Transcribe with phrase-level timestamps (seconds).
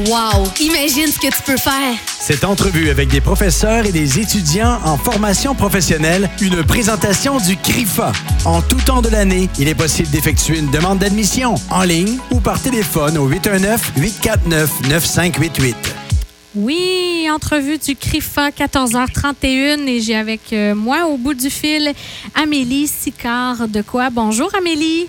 [0.00, 0.48] Wow!
[0.58, 1.94] Imagine ce que tu peux faire!
[2.08, 8.10] Cette entrevue avec des professeurs et des étudiants en formation professionnelle, une présentation du CRIFA.
[8.44, 12.40] En tout temps de l'année, il est possible d'effectuer une demande d'admission en ligne ou
[12.40, 15.76] par téléphone au 819-849-9588.
[16.56, 21.92] Oui, entrevue du CRIFA, 14h31, et j'ai avec euh, moi au bout du fil
[22.34, 24.10] Amélie Sicard de quoi?
[24.10, 25.06] Bonjour Amélie.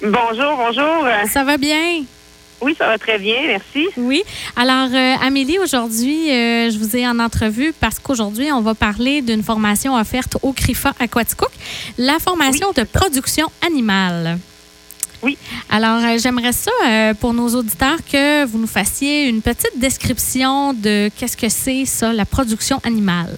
[0.00, 1.04] Bonjour, bonjour.
[1.28, 2.04] Ça va bien?
[2.60, 3.86] Oui, ça va très bien, merci.
[3.96, 4.22] Oui.
[4.56, 9.22] Alors, euh, Amélie, aujourd'hui, euh, je vous ai en entrevue parce qu'aujourd'hui, on va parler
[9.22, 11.50] d'une formation offerte au CRIFA Aquaticook,
[11.98, 14.38] la formation de production animale.
[15.22, 15.38] Oui.
[15.70, 16.70] Alors, euh, j'aimerais ça
[17.20, 22.12] pour nos auditeurs que vous nous fassiez une petite description de qu'est-ce que c'est ça,
[22.12, 23.36] la production animale.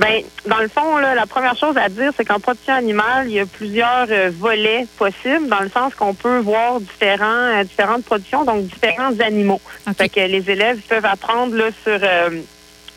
[0.00, 3.34] Ben, dans le fond, là, la première chose à dire, c'est qu'en production animale, il
[3.34, 8.04] y a plusieurs euh, volets possibles, dans le sens qu'on peut voir différents, euh, différentes
[8.04, 9.60] productions, donc différents animaux.
[9.98, 12.30] Fait que les élèves peuvent apprendre là, sur euh,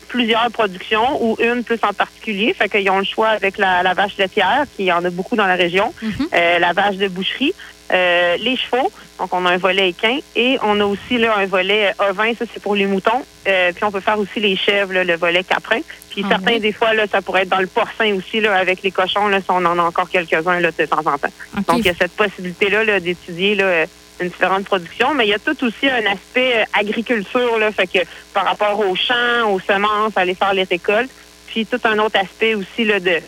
[0.08, 2.54] plusieurs productions ou une plus en particulier.
[2.54, 5.56] Fait qu'ils ont le choix avec la, vache laitière, qui en a beaucoup dans la
[5.56, 6.28] région, mhm.
[6.32, 7.52] la vache de boucherie,
[7.90, 11.92] les chevaux, donc on a un volet équin, et on a aussi là, un volet
[11.98, 13.24] ovin, ça c'est pour les moutons.
[13.44, 15.80] puis on peut faire aussi les chèvres, le volet caprin.
[16.14, 18.82] Puis ah certains, des fois, là, ça pourrait être dans le porcin aussi, là, avec
[18.82, 21.32] les cochons, là, si on en a encore quelques-uns là, de temps en temps.
[21.66, 23.86] Donc, il y a cette possibilité-là -là, d'étudier là,
[24.20, 27.88] une différente production, mais il y a tout aussi un aspect euh, agriculture, là, fait
[27.88, 27.98] que
[28.32, 31.10] par rapport aux champs, aux semences, aller faire les récoltes,
[31.48, 33.20] puis tout un autre aspect aussi là, de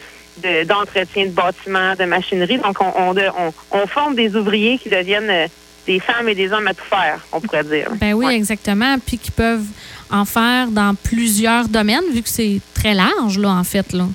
[0.66, 2.58] d'entretien de, bâtiments, de machinerie.
[2.58, 5.46] Donc, on, on, on, on forme des ouvriers qui deviennent euh,
[5.86, 7.88] des femmes et des hommes à tout faire, on pourrait dire.
[8.00, 8.96] Ben oui, exactement.
[9.04, 9.66] Puis qui peuvent
[10.10, 14.06] en faire dans plusieurs domaines, vu que c'est très large, là, en fait, là.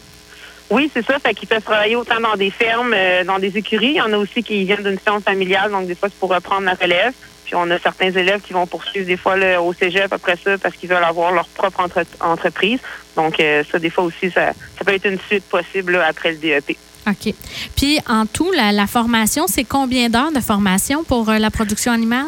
[0.70, 1.20] Oui, c'est ça.
[1.20, 3.92] Fait qu'ils peuvent travailler autant dans des fermes, euh, dans des écuries.
[3.92, 6.34] Il y en a aussi qui viennent d'une ferme familiale, donc des fois, c'est pour
[6.34, 7.14] reprendre la relève.
[7.44, 10.74] Puis on a certains élèves qui vont poursuivre des fois au cégep après ça parce
[10.78, 11.86] qu'ils veulent avoir leur propre
[12.22, 12.80] entreprise.
[13.18, 16.38] Donc euh, ça, des fois aussi, ça, ça peut être une suite possible après le
[16.38, 16.78] DEP.
[17.08, 17.34] OK.
[17.76, 22.26] Puis en tout, la, formation, c'est combien d'heures de formation pour euh, la production animale?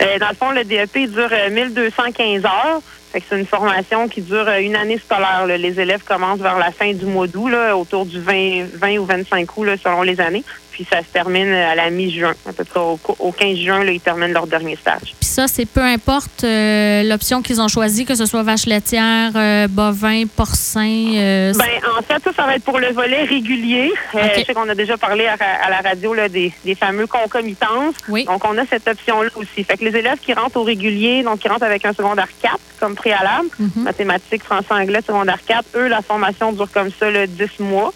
[0.00, 2.82] Euh, dans le fond, le DEP dure 1215 euh, heures.
[3.12, 5.46] C'est une formation qui dure une année scolaire.
[5.46, 9.56] Les élèves commencent vers la fin du mois d'août, autour du 20, 20 ou 25
[9.56, 10.44] août, selon les années
[10.76, 12.34] puis ça se termine à la mi-juin.
[12.46, 15.14] À peu près au, 15 juin, là, ils terminent leur dernier stage.
[15.18, 19.32] Puis ça, c'est peu importe euh, l'option qu'ils ont choisie, que ce soit vache laitière,
[19.36, 21.14] euh, bovin, porcin.
[21.14, 21.64] Euh, ben,
[21.98, 23.90] en fait, ça, ça va être pour le volet régulier.
[24.12, 27.94] je sais qu'on a déjà parlé à, la radio là, des, fameux concomitances.
[28.10, 28.26] Oui.
[28.26, 29.64] Donc, on a cette option-là aussi.
[29.64, 32.58] Fait que les élèves qui rentrent au régulier, donc qui rentrent avec un secondaire 4
[32.78, 33.84] comme préalable, mhm.
[33.84, 37.94] mathématiques, français, anglais, secondaire 4, eux, la formation dure comme ça, le 10 mois.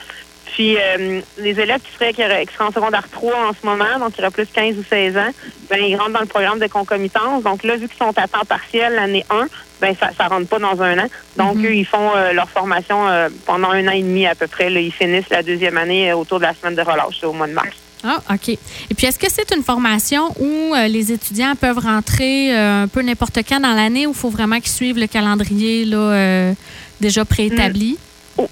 [0.53, 2.23] Puis euh, les élèves qui seraient, qui
[2.53, 5.31] seraient en secondaire 3 en ce moment, donc qui auraient plus 15 ou 16 ans,
[5.69, 7.43] ben ils rentrent dans le programme de concomitance.
[7.45, 9.47] Donc là, vu qu'ils sont à temps partiel l'année 1,
[9.81, 11.07] ben ça ne rentre pas dans un an.
[11.37, 11.67] Donc mhm.
[11.67, 14.71] eux, ils font euh, leur formation euh, pendant un an et demi à peu près.
[14.71, 17.53] Là, ils finissent la deuxième année autour de la semaine de relâche au mois de
[17.53, 17.77] mars.
[18.03, 18.49] Ah, OK.
[18.49, 18.59] Et
[18.97, 23.61] puis, est-ce que c'est une formation où les étudiants peuvent rentrer un peu n'importe quand
[23.61, 26.55] dans l'année ou il faut vraiment qu'ils suivent le calendrier là,
[26.99, 27.99] déjà préétabli?
[28.39, 28.47] Oui,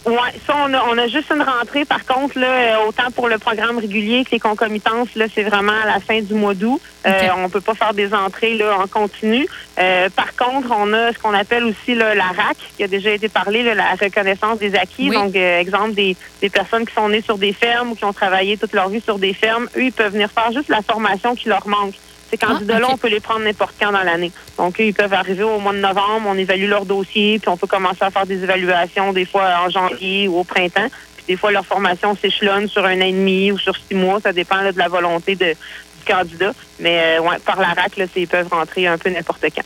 [0.47, 1.84] ça, on a, on a juste une rentrée.
[1.84, 5.72] Par contre, là, euh, autant pour le programme régulier que les concomitances, là, c'est vraiment
[5.83, 6.81] à la fin du mois d'août.
[7.06, 9.47] Euh, on peut pas faire des entrées là, en continu.
[9.78, 13.11] Euh, par contre, on a ce qu'on appelle aussi là, la RAC, qui a déjà
[13.12, 15.11] été parlé, là, la reconnaissance des acquis.
[15.11, 18.12] Donc, euh, exemple, des, des personnes qui sont nées sur des fermes ou qui ont
[18.12, 21.34] travaillé toute leur vie sur des fermes, eux, ils peuvent venir faire juste la formation
[21.34, 21.94] qui leur manque.
[22.31, 24.33] Ces candidats-là, ah, on peut les prendre n'importe quand dans l'année.
[24.59, 27.66] Donc, ils peuvent arriver au mois de novembre, on évalue leur dossier, puis on peut
[27.66, 30.88] commencer à faire des évaluations des fois en janvier ou au printemps.
[31.17, 34.21] Puis des fois, leur formation s'échelonne sur un an et demi ou sur six mois.
[34.21, 36.53] Ça dépend de la volonté de, du candidat.
[36.81, 39.65] Mais euh, ouais, par la RAC, là, ils peuvent rentrer un peu n'importe quand.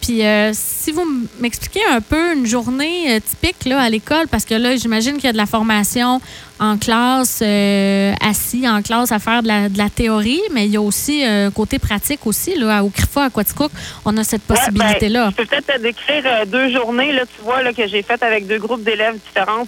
[0.00, 1.04] Puis euh, si vous
[1.40, 5.24] m'expliquez un peu une journée euh, typique là, à l'école, parce que là, j'imagine qu'il
[5.24, 6.20] y a de la formation
[6.60, 10.72] en classe, euh, assis en classe à faire de la, de la, théorie, mais il
[10.72, 12.56] y a aussi un côté pratique aussi.
[12.56, 13.70] Là, au CRIFA, à Quaticook,
[14.04, 15.30] on a cette ben, possibilité-là.
[15.30, 18.46] je peux peut-être te décrire deux journées, là, tu vois, là, que j'ai faites avec
[18.46, 19.66] deux groupes d'élèves différents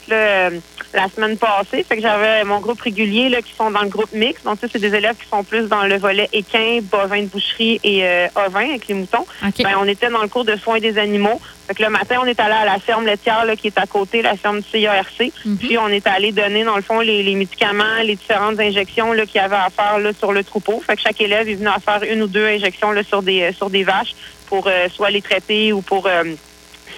[0.92, 1.84] la semaine passée.
[1.84, 4.42] Fait que j'avais mon groupe régulier là, qui sont dans le groupe mix.
[4.42, 7.80] Donc, ça, c'est des élèves qui sont plus dans le volet équin, bovin de boucherie
[7.84, 8.04] et
[8.34, 9.24] ovin avec les moutons.
[9.40, 11.40] Ben, on était dans le cours de soins des animaux.
[11.70, 14.22] Fait le matin, on est allé à la ferme laitière là, qui est à côté,
[14.22, 15.32] la ferme du CIRC.
[15.44, 15.56] Mhm.
[15.56, 19.38] Puis on est allé donner, dans le fond, les, médicaments, les différentes injections qu'il y
[19.38, 20.82] avait à faire là, sur le troupeau.
[20.84, 23.52] Fait que chaque élève est venu à faire une ou deux injections là, sur des
[23.52, 24.14] sur des vaches
[24.46, 26.24] pour euh, soit les traiter ou pour euh,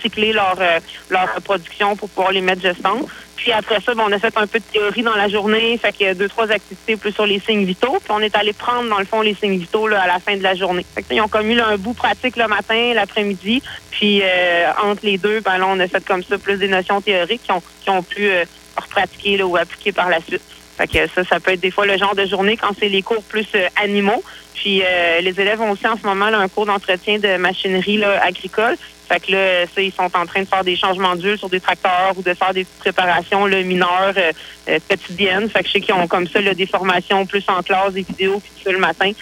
[0.03, 3.09] cycler leur, euh, leur reproduction pour pouvoir les mettre gestantes.
[3.43, 5.93] Puis après ça, ben, on a fait un peu de théorie dans la journée, fait
[5.93, 7.99] que deux, trois activités plus sur les signes vitaux.
[8.01, 10.37] Puis on est allé prendre, dans le fond, les signes vitaux là, à la fin
[10.37, 10.87] de la journée.
[11.11, 13.61] Ils ont commis un bout pratique le matin, l'après-midi.
[13.91, 17.01] Puis euh, entre les deux, ben là, on a fait comme ça plus des notions
[17.01, 18.45] théoriques qui ont, qui ont pu euh,
[18.77, 20.43] repratiquer là, ou appliquer par la suite.
[20.77, 23.03] Fait que ça, ça peut être des fois le genre de journée quand c'est les
[23.03, 24.23] cours plus euh, animaux.
[24.55, 24.81] Puis
[25.21, 28.77] les élèves ont aussi en ce moment un cours d'entretien de machinerie là, agricole.
[29.13, 31.61] Fait que là, ça, ils sont en train de faire des changements d'huile sur des
[31.61, 34.33] tracteurs ou de faire des préparations là, mineures euh,
[34.71, 35.51] euh, quotidiennes.
[35.51, 38.05] Fait que je sais qu'ils ont comme ça là, des formations plus en classe, des
[38.05, 39.13] vidéos, puis tout ça le matin.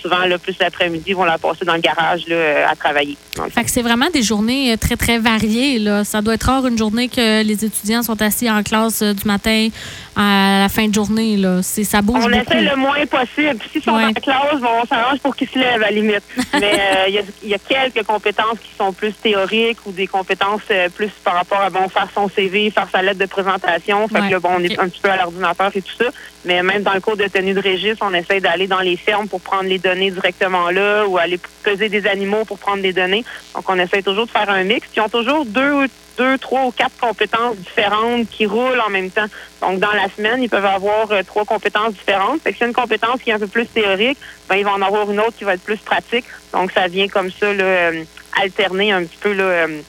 [0.00, 3.16] Souvent, là, plus l'après-midi, ils vont la passer dans le garage là, à travailler.
[3.54, 5.78] Fait que c'est vraiment des journées euh, très, très variées.
[5.78, 6.04] Là.
[6.04, 9.24] Ça doit être rare une journée que les étudiants sont assis en classe euh, du
[9.26, 9.68] matin
[10.16, 11.36] à la fin de journée.
[11.36, 11.60] Là.
[11.62, 12.42] C'est, ça bouge On beaucoup.
[12.42, 13.58] essaie le moins possible.
[13.72, 14.04] S'ils sont Ouais.
[14.04, 16.22] en classe, bon, on s'arrange pour qu'ils se lèvent à la limite.
[16.54, 19.92] Mais euh, il y, a, il y a quelques compétences qui sont plus théoriques ou
[19.92, 23.26] des compétences euh, plus par rapport à bon faire son CV, faire sa lettre de
[23.26, 24.06] présentation.
[24.08, 24.28] Fait Ouais.
[24.28, 26.06] que là, bon, on est un petit peu à l'ordinateur et tout ça.
[26.44, 29.28] Mais même dans le cours de tenue de registre, on essaie d'aller dans les fermes
[29.28, 33.24] pour prendre les données directement là ou aller peser des animaux pour prendre des données.
[33.54, 34.88] Donc, on essaie toujours de faire un mix.
[34.96, 35.86] Ils ont toujours deux,
[36.18, 39.26] deux, trois ou quatre compétences différentes qui roulent en même temps.
[39.60, 42.42] Donc, dans la semaine, ils peuvent avoir euh, trois compétences différentes.
[42.42, 44.82] Fait que c'est une compétence qui est un peu plus théorique, ben, ils vont en
[44.82, 46.24] avoir une autre qui va être plus pratique.
[46.52, 48.04] Donc, ça vient comme ça, là, euh,
[48.40, 49.80] alterner un petit peu là, euh,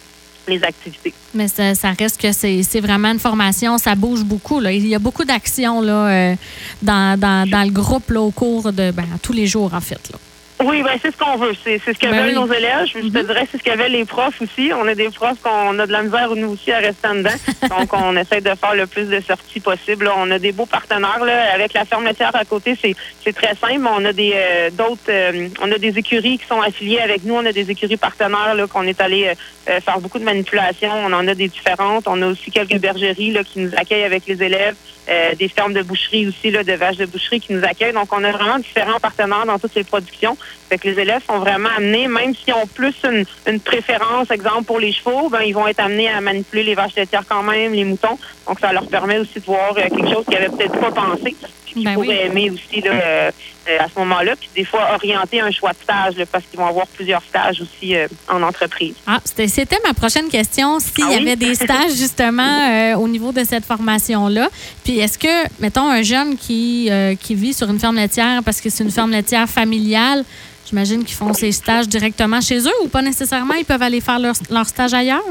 [0.47, 1.13] les activités.
[1.33, 4.59] Mais ça, ça reste que c'est, vraiment une formation, ça bouge beaucoup.
[4.59, 4.71] Là.
[4.71, 6.35] Il y a beaucoup d'actions euh,
[6.81, 10.01] dans, dans, dans le groupe au cours de ben, tous les jours, en fait.
[10.11, 10.17] Là.
[10.63, 11.53] Oui, ben c'est ce qu'on veut.
[11.63, 12.33] C'est c'est ce que Ben veulent oui.
[12.35, 12.85] nos élèves.
[12.85, 14.71] Je, te dirais c'est ce que veulent les profs aussi.
[14.75, 17.29] On a des profs qu'on a de la misère nous aussi à rester en dedans.
[17.69, 20.05] Donc on essaie de faire le plus de sorties possible.
[20.05, 20.13] là.
[20.17, 21.53] On a des beaux partenaires là.
[21.53, 22.77] avec la ferme laitière à côté.
[22.81, 23.87] C'est c'est très simple.
[23.89, 25.01] On a des euh, d'autres.
[25.09, 27.35] euh, on a des écuries qui sont affiliées avec nous.
[27.35, 29.33] On a des écuries partenaires là qu'on est allé euh,
[29.69, 30.91] euh, faire beaucoup de manipulations.
[31.05, 32.07] On en a des différentes.
[32.07, 34.75] On a aussi quelques bergeries là qui nous accueillent avec les élèves.
[35.11, 37.91] Euh, des fermes de boucherie aussi là de vaches de boucherie qui nous accueillent.
[37.91, 40.37] Donc on a vraiment différents partenaires dans toutes les productions.
[40.69, 44.63] Fait que les élèves sont vraiment amenés, même s'ils ont plus une, une préférence, exemple
[44.63, 47.73] pour les chevaux, ben ils vont être amenés à manipuler les vaches laitières quand même,
[47.73, 48.17] les moutons.
[48.47, 51.35] Donc ça leur permet aussi de voir euh, quelque chose qu'ils n'avaient peut-être pas pensé,
[51.73, 52.07] qu'ils Ben oui.
[52.07, 53.31] pourraient aimer aussi là, euh,
[53.69, 54.35] euh, à ce moment-là.
[54.35, 57.61] Puis des fois orienter un choix de stage, là, parce qu'ils vont avoir plusieurs stages
[57.61, 58.95] aussi euh, en entreprise.
[59.07, 60.79] Ah, c'était, c'était ma prochaine question.
[60.79, 61.21] S'il Ah y oui?
[61.21, 64.49] avait des stages, justement, euh, au niveau de cette formation-là.
[64.83, 66.89] Puis est-ce que, mettons, un jeune qui,
[67.19, 70.23] qui vit sur une ferme laitière parce que c'est une ferme laitière familiale,
[70.67, 74.19] j'imagine qu'ils font ces stages directement chez eux ou pas nécessairement, ils peuvent aller faire
[74.19, 75.21] leur, leur stage ailleurs?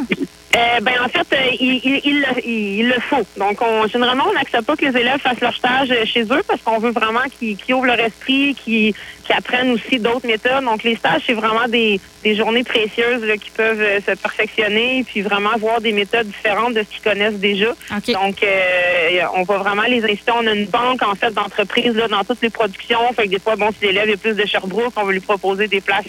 [0.57, 3.25] Euh, ben en fait, euh, il, il, il le- il le faut.
[3.37, 6.43] Donc, on, généralement, on n'accepte pas que les élèves fassent leur stage euh, chez eux
[6.49, 8.93] parce qu'on veut vraiment qu'ils qu'ils ouvrent leur esprit, qu'ils
[9.25, 10.65] qu'ils apprennent aussi d'autres méthodes.
[10.65, 15.21] Donc, les stages, c'est vraiment des, des journées précieuses là, qui peuvent se perfectionner puis
[15.23, 17.71] vraiment voir des méthodes différentes de ce qu'ils connaissent déjà.
[17.97, 18.13] OK.
[18.13, 20.33] Donc, euh, on va vraiment les inciter.
[20.35, 22.99] On a une banque, en fait, d'entreprises là, dans toutes les productions.
[23.15, 25.69] Fait que des fois, bon, si l'élève est plus de Sherbrooke, on va lui proposer
[25.69, 26.07] des places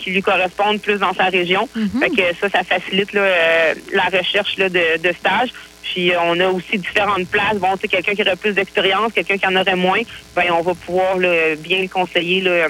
[0.00, 1.68] qui lui correspondent plus dans sa région.
[1.74, 2.00] Mhm.
[2.00, 5.50] Fait que ça, ça facilite là, euh, la recherche là, de, de stage.
[5.82, 7.58] Puis euh, on a aussi différentes places.
[7.58, 10.00] Bon, tu quelqu'un qui aurait plus d'expérience, quelqu'un qui en aurait moins,
[10.36, 12.68] ben on va pouvoir là, bien le conseiller là,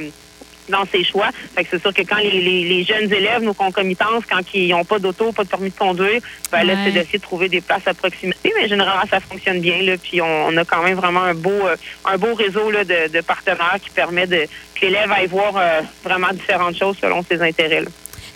[0.69, 1.31] dans ses choix.
[1.55, 4.69] Fait que c'est sûr que quand les, les, les jeunes élèves, nos concomitances, quand ils
[4.69, 6.21] n'ont pas d'auto, pas de permis de conduire,
[6.53, 6.79] ben là, Ouais.
[6.85, 8.53] c'est d'essayer de trouver des places à proximité.
[8.61, 9.83] Mais généralement, ça fonctionne bien.
[9.83, 12.85] Là, puis on, on a quand même vraiment un beau, euh, un beau réseau là,
[12.85, 17.23] de, de partenaires qui permet de que l'élève aille voir euh, vraiment différentes choses selon
[17.23, 17.81] ses intérêts.
[17.83, 17.89] là.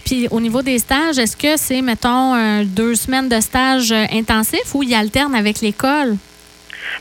[0.04, 4.74] Puis au niveau des stages, est-ce que c'est, mettons, deux semaines de stage euh, intensif
[4.74, 6.16] ou il alterne avec l'école?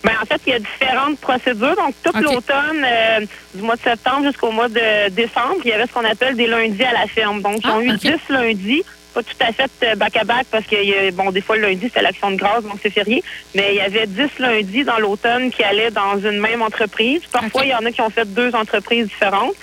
[0.04, 1.76] Ben, en fait, il y a différentes procédures.
[1.76, 3.20] Donc, tout l'automne, euh,
[3.54, 6.48] du mois de septembre jusqu'au mois de décembre, il y avait ce qu'on appelle des
[6.48, 7.42] lundis à la ferme.
[7.42, 7.98] Donc, ils Ah, ont eu OK.
[8.00, 8.84] 10 lundis.
[9.14, 12.32] Pas tout à fait euh, back-à-back parce que, bon, des fois, le lundi, c'était l'action
[12.32, 13.24] de grâce, donc c'est férié.
[13.54, 17.22] Mais il y avait 10 lundis dans l'automne qui allaient dans une même entreprise.
[17.32, 19.54] Parfois, il y en a qui ont fait deux entreprises différentes.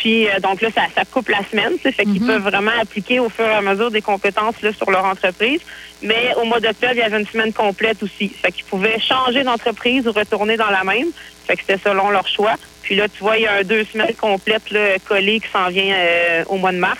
[0.00, 1.72] Puis, euh, donc là, ça, ça coupe la semaine.
[1.82, 2.26] sais, Fait qu'ils Mhm.
[2.26, 5.60] peuvent vraiment appliquer au fur et à mesure des compétences là, sur leur entreprise.
[6.02, 8.28] Mais au mois d'octobre, il y avait une semaine complète aussi.
[8.28, 11.08] Fait qu'ils pouvaient changer d'entreprise ou retourner dans la même.
[11.46, 12.54] Fait que c'était selon leur choix.
[12.82, 15.68] Puis là, tu vois, il y a un deux semaines complètes là, collées qui s'en
[15.68, 16.98] vient euh, au mois de mars.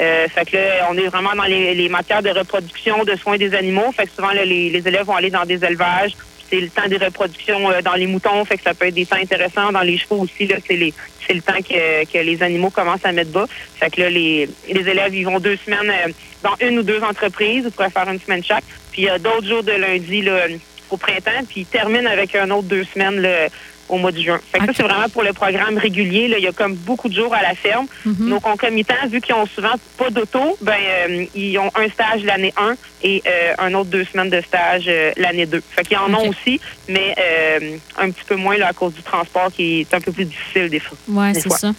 [0.00, 3.36] Euh, fait que là, on est vraiment dans les, les matières de reproduction, de soins
[3.36, 3.92] des animaux.
[3.94, 6.12] Fait que souvent, là, les, les élèves vont aller dans des élevages.
[6.50, 8.44] C'est le temps des reproductions euh, dans les moutons.
[8.44, 9.72] Fait que ça peut être des temps intéressants.
[9.72, 10.94] Dans les chevaux aussi, là, c'est les
[11.26, 13.46] c'est le temps que, que les animaux commencent à mettre bas.
[13.78, 16.12] Fait que là, les, les élèves, ils vont deux semaines euh,
[16.42, 17.64] dans une ou deux entreprises.
[17.66, 18.64] Ils pourraient faire une semaine chaque.
[18.92, 20.46] Puis il y a d'autres jours de lundi là,
[20.90, 21.44] au printemps.
[21.48, 23.48] Puis ils terminent avec un autre deux semaines là,
[23.88, 24.38] au mois de juin.
[24.52, 26.28] Fait que ça, c'est vraiment pour le programme régulier.
[26.28, 26.38] Là.
[26.38, 27.86] Il y a comme beaucoup de jours à la ferme.
[28.04, 28.28] Mhm.
[28.28, 32.52] Nos concomitants, vu qu'ils ont souvent pas d'auto, ben euh, ils ont un stage l'année
[32.56, 35.62] 1 et euh, un autre deux semaines de stage euh, l'année 2.
[35.70, 37.14] Fait qu'ils en ont aussi, mais
[37.96, 40.68] un petit peu moins là, à cause du transport qui est un peu plus difficile
[40.68, 40.96] des fois.
[41.08, 41.72] Oui, c'est ça.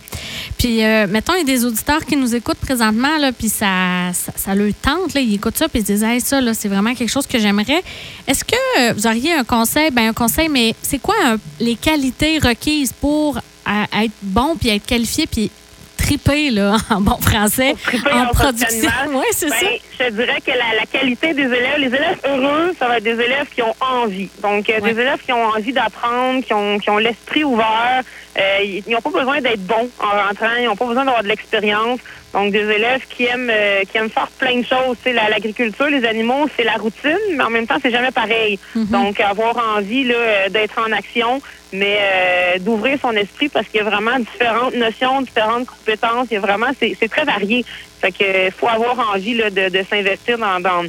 [0.58, 4.32] Puis, mettons, il y a des auditeurs qui nous écoutent présentement, là, puis ça, ça,
[4.36, 6.68] ça leur tente, là, ils écoutent ça, puis ils se disent, hey, ça, là, c'est
[6.68, 7.82] vraiment quelque chose que j'aimerais.
[8.28, 9.92] Est-ce que vous auriez un conseil?
[9.92, 11.99] Ben, un conseil, mais c'est quoi un- les qualités
[12.44, 13.38] requises pour
[13.68, 15.52] être bon, puis être qualifié, puis
[15.98, 17.76] triper, là, en bon français,
[18.12, 20.06] en en production Oui, c'est Ben, ça.
[20.06, 23.12] je dirais que la, la qualité des élèves, les élèves heureux, ça va être des
[23.12, 24.30] élèves qui ont envie.
[24.42, 24.94] Donc, euh, Ouais.
[24.94, 28.02] des élèves qui ont envie d'apprendre, qui ont, qui ont l'esprit ouvert.
[28.38, 31.28] Euh, ils n'ont pas besoin d'être bons en rentrant, ils n'ont pas besoin d'avoir de
[31.28, 32.00] l'expérience.
[32.34, 34.98] Donc, des élèves qui aiment, euh, qui aiment faire plein de choses.
[34.98, 38.12] Tu sais, la- L'agriculture, les animaux, c'est la routine, mais en même temps, c'est jamais
[38.12, 38.60] pareil.
[38.76, 38.86] Mhm.
[38.88, 41.42] Donc, avoir envie là, euh, d'être en action,
[41.74, 46.28] mais euh, d'ouvrir son esprit parce qu'il y a vraiment différentes notions, différentes compétences.
[46.30, 47.66] Il y a vraiment, c'est c'est très varié.
[48.02, 50.84] Fait que euh, faut avoir envie là, de, de s'investir dans, dans,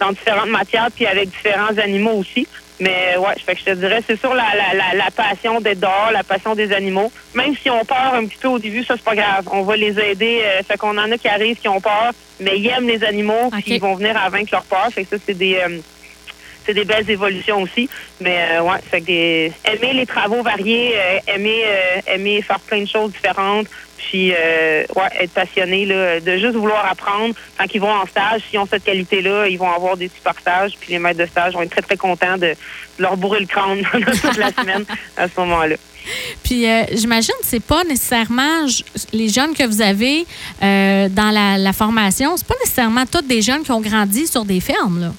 [0.00, 2.46] dans différentes matières, puis avec différents animaux aussi.
[2.82, 5.78] Mais ouais, fait que je te dirais, c'est sûr la, la, la, la passion d'être
[5.78, 7.12] dehors, la passion des animaux.
[7.32, 9.48] Même si on peur un petit peu au début, ça c'est pas grave.
[9.52, 10.40] On va les aider.
[10.42, 12.10] Euh, fait qu'on en a qui arrivent qui ont peur,
[12.40, 14.88] mais ils aiment les animaux, puis ils vont venir à vaincre leur peur.
[14.92, 15.78] Fait que ça, c'est des euh,
[16.66, 17.88] c'est des belles évolutions aussi.
[18.20, 22.60] Mais euh, ouais, fait que des, aimer les travaux variés, euh, aimer euh, aimer faire
[22.60, 23.68] plein de choses différentes,
[24.02, 27.34] puis euh, ouais, être passionné là, de juste vouloir apprendre.
[27.56, 30.72] Quand ils vont en stage, s'ils ont cette qualité-là, ils vont avoir des super stages,
[30.78, 32.54] puis les maîtres de stage vont être très très contents de,
[32.98, 34.84] leur bourrer le crâne toute la semaine
[35.16, 35.76] à ce moment-là.
[36.42, 38.66] Puis euh, j'imagine que c'est pas nécessairement
[39.12, 40.26] les jeunes que vous avez
[40.62, 44.44] euh, dans la, la formation, c'est pas nécessairement tous des jeunes qui ont grandi sur
[44.44, 45.12] des fermes, là.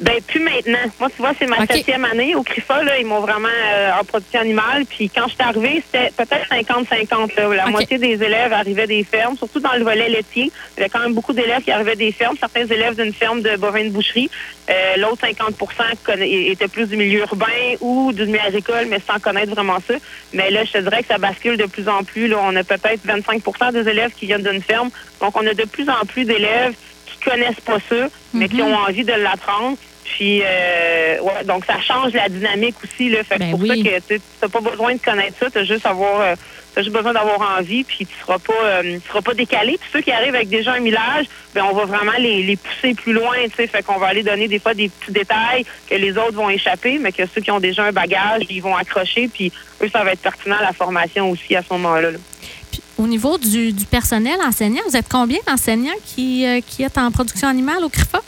[0.00, 0.78] Ben, plus maintenant.
[0.98, 2.82] Moi, tu vois, c'est ma septième année au CRIFA.
[2.82, 4.84] Là, ils m'ont vraiment euh, en production animale.
[4.88, 7.36] Puis quand je suis arrivée, c'était peut-être 50-50.
[7.36, 7.54] là.
[7.54, 10.50] La moitié des élèves arrivaient des fermes, surtout dans le volet laitier.
[10.76, 12.36] Il y avait quand même beaucoup d'élèves qui arrivaient des fermes.
[12.40, 14.28] Certains élèves d'une ferme de bovins de boucherie.
[14.70, 15.56] Euh, L'autre 50
[16.04, 17.46] conna- étaient plus du milieu urbain
[17.80, 19.94] ou du milieu agricole, mais sans connaître vraiment ça.
[20.32, 22.26] Mais là, je te dirais que ça bascule de plus en plus.
[22.26, 24.90] Là, on a peut-être 25% des élèves qui viennent d'une ferme.
[25.20, 26.74] Donc, on a de plus en plus d'élèves
[27.24, 28.68] connaissent pas ça, mais qui Mhm.
[28.72, 29.76] ont envie de l'apprendre.
[30.04, 33.08] Puis, euh, ouais, donc ça change la dynamique aussi.
[33.08, 33.22] Là.
[33.24, 33.68] Fait que Ben pour oui.
[33.84, 36.34] ça que tu n'as pas besoin de connaître ça, tu as juste, avoir, euh,
[36.74, 39.78] t'as juste besoin d'avoir envie, puis tu seras pas euh, tu seras pas décalé.
[39.80, 42.94] Puis ceux qui arrivent avec déjà un millage, ben on va vraiment les, les pousser
[42.94, 43.36] plus loin.
[43.44, 43.66] tu sais.
[43.68, 46.98] Fait qu'on va aller donner des fois des petits détails que les autres vont échapper,
[46.98, 49.52] mais que ceux qui ont déjà un bagage, ils vont accrocher, puis
[49.82, 52.10] eux, ça va être pertinent à la formation aussi à ce moment-là.
[52.10, 52.18] là.
[52.98, 57.10] Au niveau du, du personnel enseignant, vous êtes combien d'enseignants qui, euh, qui êtes en
[57.10, 58.20] production animale au CRIFA?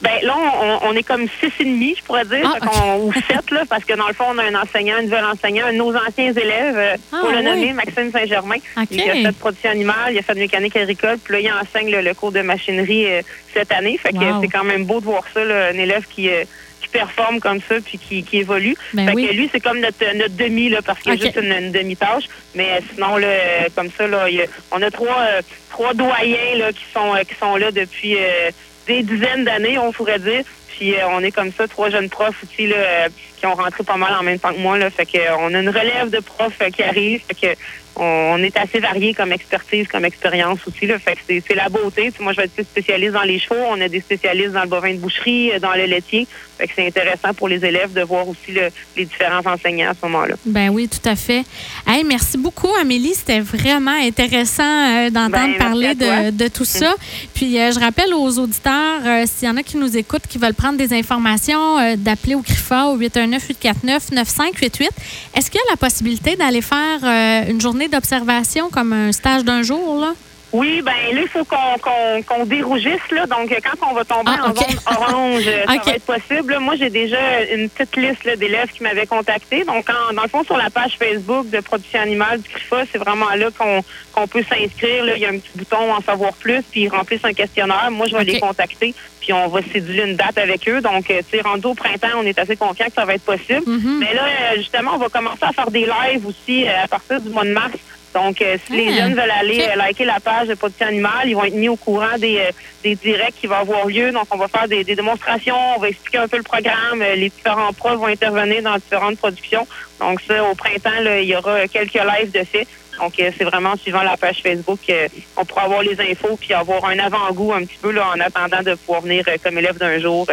[0.00, 3.50] Ben là, on, on est comme six et demi, je pourrais dire, Ah, ou sept
[3.50, 5.78] là, parce que dans le fond, on a un enseignant, un nouvel enseignant, un de
[5.78, 7.42] nos anciens élèves, euh, Ah, pour le oui.
[7.44, 8.58] nommer, Maxime Saint-Germain.
[8.76, 8.86] OK.
[8.92, 11.50] Il a fait de production animale, il a fait de mécanique agricole, puis là, il
[11.52, 13.98] enseigne le, le cours de machinerie euh, cette année.
[14.00, 14.40] Fait que Wow.
[14.40, 16.44] c'est quand même beau de voir ça, là, un élève qui, euh,
[16.80, 18.74] qui performe comme ça, puis qui, qui évolue.
[18.94, 19.26] Ben fait oui.
[19.28, 21.18] que lui, c'est comme notre, notre demi, là, parce qu'il OK.
[21.18, 22.24] y a juste une, une demi-tâche.
[22.54, 23.28] Mais sinon, là,
[23.74, 27.14] comme ça, là, il y a- on a trois, euh, trois doyens là, qui, sont,
[27.14, 28.50] euh, qui sont là depuis euh,
[28.86, 30.42] des dizaines d'années, on pourrait dire.
[30.68, 34.14] Puis on est comme ça, trois jeunes profs aussi là, qui ont rentré pas mal
[34.14, 34.78] en même temps que moi.
[34.78, 37.20] Là, fait que on a une relève de profs qui arrive.
[37.26, 37.60] Fait que
[37.98, 40.86] on, est assez variés comme expertise, comme expérience aussi.
[40.86, 42.12] Là, fait que c'est, la beauté.
[42.20, 43.60] Moi, je vais être spécialiste dans les chevaux.
[43.68, 46.26] On a des spécialistes dans le bovin de boucherie, euh, dans le laitier.
[46.56, 49.94] Fait que c'est intéressant pour les élèves de voir aussi le- les différents enseignants à
[49.94, 50.34] ce moment-là.
[50.44, 51.44] Ben oui, tout à fait.
[51.86, 53.14] Hey, merci beaucoup, Amélie.
[53.14, 56.94] C'était vraiment intéressant euh, d'entendre Ben, parler de, de tout ça.
[57.34, 60.38] Puis euh, je rappelle aux auditeurs, euh, s'il y en a qui nous écoutent, qui
[60.38, 64.88] veulent prendre des informations, d'appeler au CRIFA au 819-849-9588.
[65.36, 67.04] Est-ce qu'il y a la possibilité d'aller faire
[67.48, 70.00] une journée d'observation comme un stage d'un jour?
[70.00, 70.14] Là?
[70.52, 73.26] Oui, ben là, il faut qu'on dérougisse, là.
[73.26, 76.52] Donc, quand on va tomber Ah, en zone orange, ça va être possible.
[76.54, 79.64] Là, moi, j'ai déjà une petite liste d'élèves qui m'avaient contacté.
[79.64, 82.96] Donc, en- dans le fond, sur la page Facebook de Production Animale du CRIFA, c'est
[82.98, 85.04] vraiment là qu'on peut s'inscrire.
[85.04, 85.16] Là.
[85.16, 87.90] Il y a un petit bouton en savoir plus, puis ils remplissent un questionnaire.
[87.90, 90.80] Moi, je vais les contacter, puis on va céduler une date avec eux.
[90.80, 93.24] Donc, euh, tu sais, rendu au printemps, on est assez confiant que ça va être
[93.24, 93.62] possible.
[93.66, 93.98] Mhm.
[94.00, 97.20] Mais là, euh, justement, on va commencer à faire des lives aussi euh, à partir
[97.20, 97.74] du mois de mars.
[98.14, 101.28] Donc, euh, si les Ah, jeunes veulent aller euh, liker la page de Production Animale,
[101.28, 102.50] ils vont être mis au courant des, euh,
[102.82, 104.10] des directs qui vont avoir lieu.
[104.12, 107.02] Donc, on va faire des, des démonstrations, on va expliquer un peu le programme.
[107.02, 109.66] euh, les différents profs vont intervenir dans différentes productions.
[110.00, 112.66] Donc, ça, au printemps, là, il y aura quelques lives de fait.
[112.98, 116.52] Donc, euh, c'est vraiment suivant la page Facebook, euh, on pourra avoir les infos puis
[116.52, 120.00] avoir un avant-goût un petit peu là, en attendant de pouvoir venir comme élève d'un
[120.00, 120.26] jour.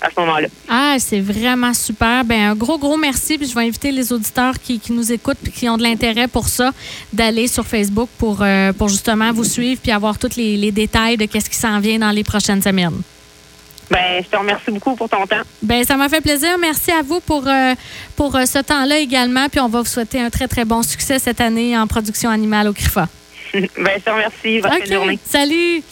[0.00, 0.48] À ce moment-là.
[0.68, 2.24] Ah, c'est vraiment super.
[2.24, 3.38] Ben, un gros, gros merci.
[3.38, 6.28] Puis je vais inviter les auditeurs qui, qui nous écoutent et qui ont de l'intérêt
[6.28, 6.72] pour ça
[7.12, 11.16] d'aller sur Facebook pour, euh, pour justement vous suivre puis avoir tous les, les détails
[11.16, 13.00] de qu'est-ce qui s'en vient dans les prochaines semaines.
[13.90, 15.42] Ben, je te remercie beaucoup pour ton temps.
[15.62, 16.58] Ben, ça m'a fait plaisir.
[16.58, 17.74] Merci à vous pour, euh,
[18.16, 19.48] pour euh, ce temps-là également.
[19.48, 22.68] Puis on va vous souhaiter un très, très bon succès cette année en production animale
[22.68, 23.08] au CRIFA.
[23.54, 24.60] ben, je te remercie.
[24.60, 24.92] Bonne OK.
[24.92, 25.18] journée.
[25.24, 25.82] Salut.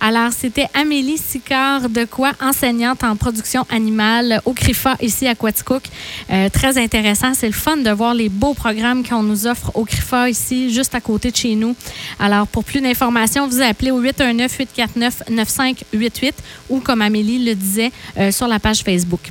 [0.00, 5.82] Alors, c'était Amélie Sicard de quoi, enseignante en production animale au CRIFA ici à Quaticook.
[6.30, 7.34] Euh, très intéressant.
[7.34, 10.94] C'est le fun de voir les beaux programmes qu'on nous offre au CRIFA ici, juste
[10.94, 11.74] à côté de chez nous.
[12.20, 16.32] Alors, pour plus d'informations, vous appelez au 819-849-9588
[16.70, 19.30] ou, comme Amélie le disait, euh, sur la page Facebook.